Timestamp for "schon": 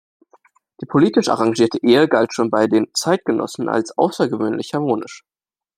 2.33-2.49